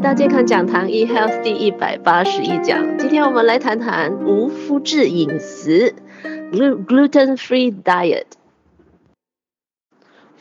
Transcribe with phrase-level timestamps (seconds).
[0.00, 5.94] 来到健康讲堂 eHealth 第一百八十一讲，今天我们来谈谈无麸质饮食
[6.52, 8.24] （gluten-free diet）。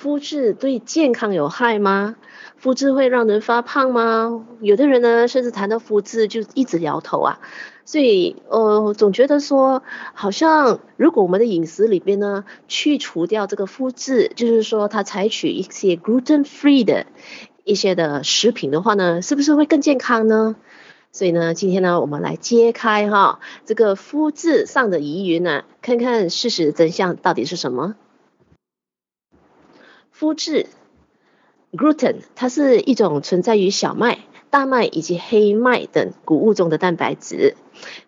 [0.02, 2.16] 麸质对健康有害吗？
[2.64, 4.46] 麸质会让人发胖吗？
[4.62, 7.42] 有的人呢，甚至谈到麸质就一直摇头啊。
[7.84, 9.84] 所以，呃，总觉得说，
[10.14, 17.08] 好像如果我们的饮食里边呢，去除掉这个麸质，就是说它采取一些 gluten-free 的。
[17.70, 20.56] 一些的食品的话呢，是不是会更健康呢？
[21.12, 27.96] 所以呢，今天呢，我们来揭开哈这个肤质上的疑云呢，看看事实真相到底是什么。
[30.10, 30.66] 肤质
[31.72, 34.20] （gluten） 它是一种存在于小麦。
[34.50, 37.56] 大麦以及黑麦等谷物中的蛋白质，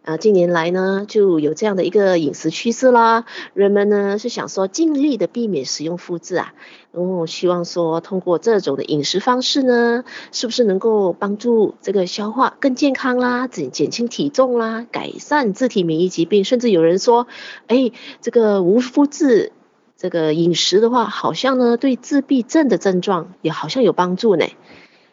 [0.03, 3.25] 啊，近年来呢，就有这样的一个饮食趋势啦。
[3.53, 6.53] 人们呢是想说尽力的避免使用麸质啊，
[6.91, 17.27] 然哦，希望说通过这种的饮食方式呢，是不是能够帮助这个消化更健康啦，减减轻体重啦，改善自体免疫疾病，甚至有人说，
[17.67, 19.51] 哎，这个无麸质
[19.95, 24.47] 这个饮食的话，好像呢对自闭症的症状也好像有帮助呢。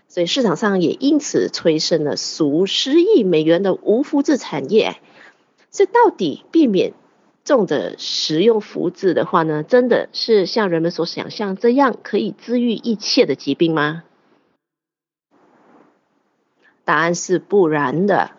[0.09, 4.97] 所以市场上也因此催生了数十亿美元的无麸质产业。
[5.70, 6.95] 所以到底避免
[7.45, 14.03] 重的食用麸质的话呢，真的是像人们所想象这样可以治愈一切的疾病吗？
[16.84, 18.31] 答案是不然的，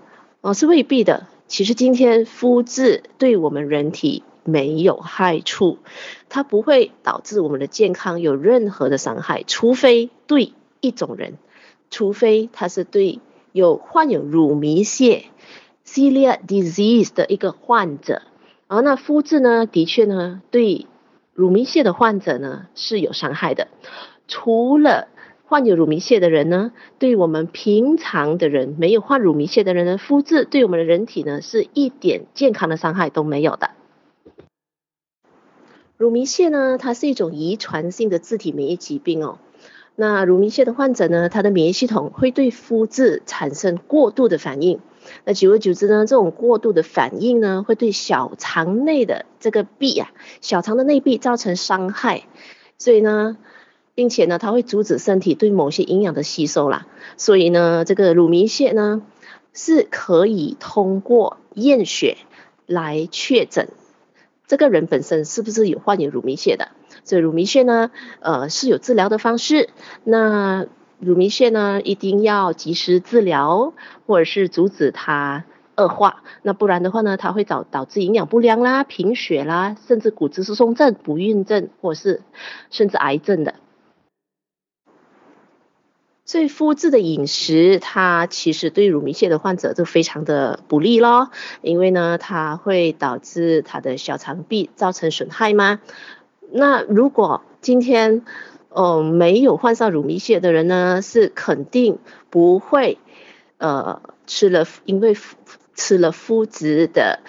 [0.42, 1.28] 哦，是未必的。
[1.47, 5.78] 其实今天麸质对我们人体没有害处，
[6.30, 11.38] 它不会导致我们的健康有任何的伤害，除非对一种人。
[11.90, 13.20] 除非他是对
[13.52, 15.23] 有患有乳糜泻
[15.84, 18.22] c e l i a disease） 的一个患者，
[18.68, 20.86] 而那麸质呢，的确呢，对
[21.34, 23.68] 乳糜泻的患者呢是有伤害的。
[24.28, 25.08] 除了
[25.46, 33.72] 患有乳糜泻的人呢，对我们平常的人，没有患乳糜泻的人呢，麸质对我们的人体呢是一点健康的伤害都没有的。
[35.97, 39.40] 乳糜泻呢，它是一种遗传性的自体免疫疾病哦。
[40.02, 44.80] 那乳糜泻的患者呢，他的免疫系统会对麸质产生过度的反应。
[45.26, 52.24] 那久而久之呢，这种过度的反应呢，会对小肠内的这个壁啊，小肠的内壁造成伤害。
[52.78, 53.36] 所以呢，
[53.94, 56.88] 并且呢，它会阻止身体对某些营养的吸收啦。
[57.18, 59.02] 所以呢，这个乳糜泻呢，
[59.52, 62.16] 是可以通过验血
[62.66, 63.68] 来确诊
[64.48, 66.70] 这个人本身是不是有患有乳糜泻的。
[67.04, 69.70] 所以乳糜泻呢，呃，是有治疗的方式。
[70.04, 70.66] 那
[71.00, 73.74] 乳糜泻呢，一定要及时治疗，
[74.06, 75.46] 或者是阻止它
[75.78, 76.24] 恶化。
[76.42, 82.22] 那不然的话呢，它会导导致营养不良啦、贫血啦，甚至骨质疏松症、不孕症，或是
[82.70, 83.56] 甚至癌症的。
[86.26, 91.31] 所以麸质的饮食，它其实对乳糜泻的患者就非常的不利咯，
[91.64, 95.80] 因为呢，它会导致它的小肠壁造成损害吗？
[96.52, 98.24] 那如果今天，
[98.70, 102.00] 呃，没有患上乳糜泻的人呢，是肯定
[102.30, 102.98] 不会，
[103.58, 105.16] 呃，吃了因为
[105.76, 107.20] 吃了麸质的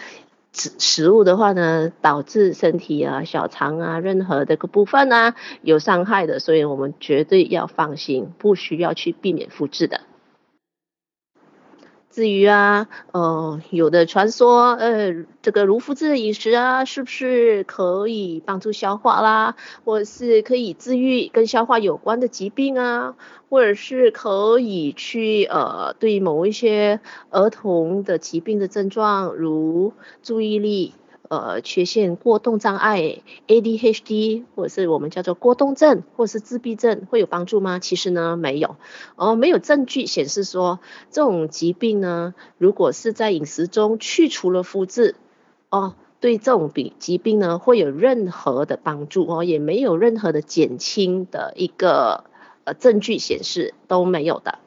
[0.52, 10.00] 食食物的话呢，导致身体啊、小肠啊任何的个部分啊有伤害的，所以我们绝对要放心，不需要去避免麸质的。
[12.10, 19.54] 至于啊，呃，有的传说，呃，这个如麸质的饮食啊，是不是可以帮助消化啦，
[19.84, 23.14] 或者是可以治愈跟消化有关的疾病啊，
[23.48, 27.00] 或者是可以去呃，对某一些
[27.30, 29.92] 儿童的疾病的症状，如
[30.22, 30.94] 注意力。
[31.30, 37.78] 呃，缺陷过动障碍 （ADHD） 或者是我们叫做过动症，或者是自闭症，会有帮助吗？
[37.78, 38.74] 其实呢，没有。
[39.14, 40.80] 哦，没有证据显示说
[41.12, 45.14] 这种疾病呢，如果是在饮食中去除了麸质，
[45.68, 52.24] 哦，对这种病疾病呢，会有任何的帮助哦，也没有任何的减轻的一个
[52.64, 54.58] 呃证据显示都没有的。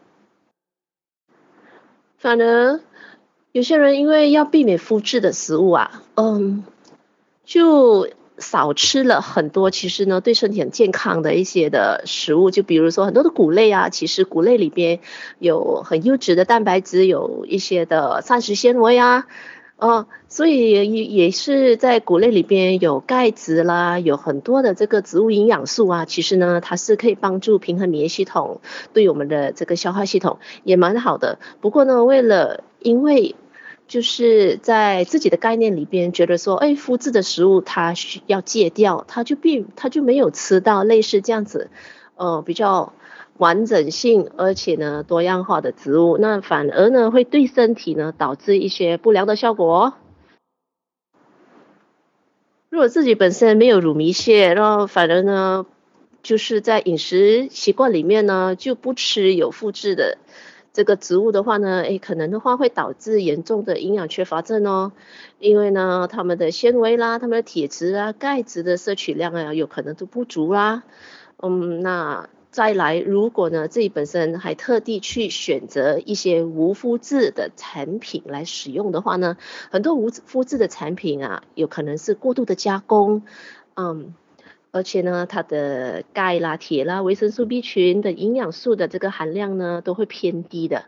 [2.18, 2.80] 反而。
[3.54, 6.64] 有些人因为要避免麸质的食物啊，嗯，
[7.46, 8.10] 就
[8.40, 15.02] 少吃了很多其实呢对身体很健康的一些的食物，就比如说很多的谷类啊，其实谷类里边
[15.38, 19.28] 有很优质的蛋白质，有一些的膳食纤维啊，
[19.78, 28.62] 哦，所以也也是在谷类里边有钙质啦，有很多的这个植物营养素啊，其实呢它是可以帮助平衡免疫系统，
[28.94, 31.38] 对我们的这个消化系统也蛮好的。
[31.62, 33.36] 不过呢，为了因为
[33.88, 41.70] 就是在自己的概念里边，觉得说，哎，麸质的食物它需要戒掉，它就并它就没有吃到类似这样子，
[42.16, 42.94] 呃，比较
[43.38, 49.94] 完整性而且呢多样化的植物，那反而呢会对身体呢导致一些不良的效果。
[52.70, 55.68] 如果自己本身没有乳糜泻，然后反而呢
[56.24, 60.18] 就是在饮食习惯里面呢就不吃有麸质的
[60.74, 64.92] 这个植物的话呢，诶可能的话会导致严重的营养缺乏症哦，
[65.40, 70.84] 因为呢它们的纤维啦、它们的铁质啊、钙质的摄取量啊有可能都不足啦，
[71.42, 72.28] 嗯那。
[72.54, 79.38] 再来，如果呢自己本身还特地去选择一些无麸质的产品来使用的话呢，
[79.72, 83.24] 很多无麸质的产品啊，有可能是过度的加工，
[83.74, 84.14] 嗯，
[84.74, 90.84] 而且呢它的钙啦、铁啦、维生素 B 群的营养素的这个含量呢都会偏低的，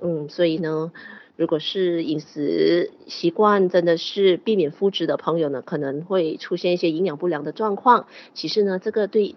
[0.00, 0.90] 嗯，所以呢，
[1.36, 8.08] 如果是饮食习惯真的是避免麸质的朋友呢，可能会出现一些营养不良的状况。
[8.34, 9.36] 其实呢，这个对。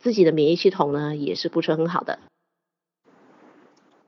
[0.00, 2.18] 自己的免疫系统呢，也是不是很好的。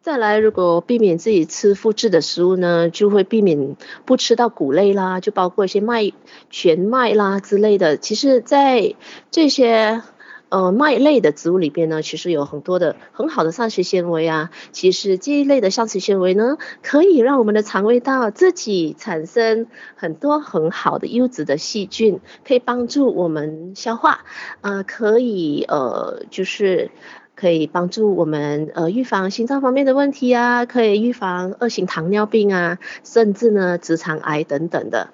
[0.06, 6.12] 再来，如果避免自己吃复制的食物呢，就会避免不吃到谷类啦，就包括一些麦、
[6.48, 7.96] 全麦啦之类的。
[7.96, 8.94] 其实，在
[9.32, 10.04] 这些。
[10.48, 14.50] 呃，麦类的植物里边呢，其实有很多的很好的膳食纤维啊。
[14.70, 19.66] 其实这一类的膳食纤维呢，可以让我们的肠胃道自己产生
[19.96, 24.20] 很多很好的优质的细菌，可以帮助我们消化。
[24.60, 26.92] 呃，可以呃，就是
[27.36, 35.10] 可以帮助我们呃预防心脏方面的问题啊，可以预防二型糖尿病啊，甚至呢直肠癌等等的。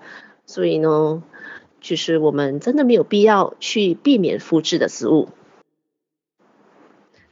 [0.46, 1.22] 所以呢。
[1.84, 5.30] 其实我们真的没有必要去避免麸质的食物。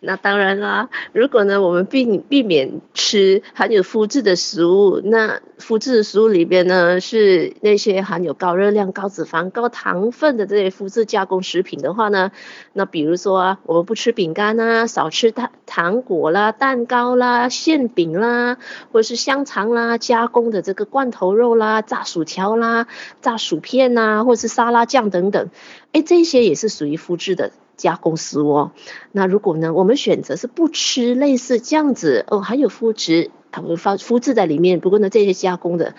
[0.02, 12.32] 那当然啦，如果呢，我们避避免吃含有麸质的食物，那麸质的食物里边呢，是那些含有高热量、高脂肪、高糖分的这些麸质加工食品的话呢，
[12.72, 18.56] 那比如说，我们不吃饼干啊，少吃糖糖果啦、蛋糕啦、馅饼啦，
[18.92, 22.86] 或者是香肠啦、加工的这个罐头肉啦、炸薯条啦、
[23.20, 25.50] 炸薯片呐，或者是沙拉酱等等，
[25.92, 27.52] 哎，这些也是属于麸质的。
[27.80, 28.72] 加工食物哦，
[29.10, 34.80] 那如果呢，我们选择是不吃类似这样子哦，含有麸质，它会发麸质在里面。
[34.80, 35.94] 不过呢，这些加工的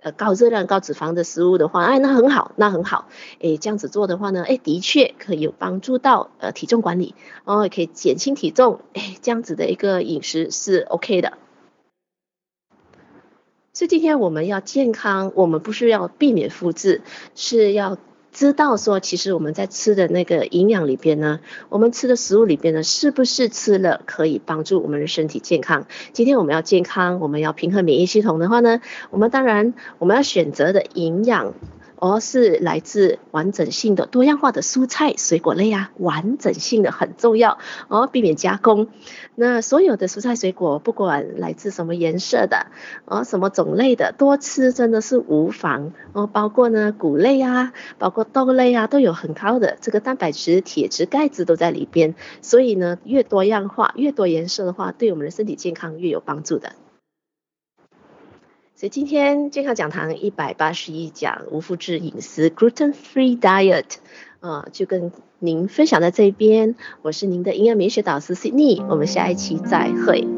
[0.00, 3.08] 呃高热量、高脂肪的食物的话，哎，那很好，那很好，
[3.42, 7.14] 哎，这样子做的话呢，哎，的确可以有帮助到呃体重管理，
[7.44, 11.34] 哦，也可以减轻体重，哎，这样子的一个饮食是 OK 的。
[13.74, 17.02] 所以今天我们要健康，我们不是要避免麸质，
[17.34, 17.98] 是要。
[18.32, 25.86] 知道说，其实我们在吃的那个营养里边呢，我们吃的食物里边呢，是不是吃了可以帮助我们的身体健康？
[26.12, 28.80] 今天我们要健康，我们要平衡免疫系统的话呢，
[29.10, 31.54] 我们当然我们要选择的营养。
[32.00, 37.58] 而是来自完整性的多样化的蔬菜水果类啊，完整性的很重要
[37.88, 38.88] 哦，避免加工。
[39.34, 42.66] 那所有的蔬菜水果，不管来自什么颜色的，
[43.04, 46.26] 哦，什么种类的，多吃真的是无妨哦。
[46.26, 52.14] 包括呢谷类啊，包括豆类啊，都有很高的这个蛋白质、铁质、钙质都在里边。
[52.42, 56.72] 所以呢，越多样化、越多颜色的话，对我们的身体健康越有帮助的。
[58.78, 63.96] 所以今天健康讲堂一百八十一讲无麸质饮食 （gluten free diet）
[64.38, 66.76] 啊、呃，就跟您分享到这边。
[67.02, 70.37] 我是您的营养美学导师 Sydney，我们下一期再会。